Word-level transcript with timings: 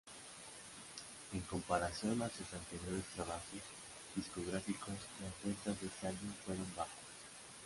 En 1.37 1.41
comparación 1.41 2.19
a 2.23 2.29
sus 2.29 2.51
anteriores 2.55 3.05
trabajos 3.13 3.61
discográficos, 4.15 4.89
las 5.21 5.43
ventas 5.43 5.79
de 5.79 5.85
este 5.85 6.07
álbum 6.07 6.33
fueron 6.43 6.65
bajas. 6.75 6.91